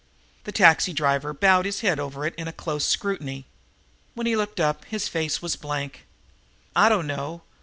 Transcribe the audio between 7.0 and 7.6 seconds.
know.